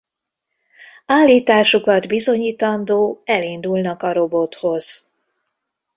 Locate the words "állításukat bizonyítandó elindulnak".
1.05-4.03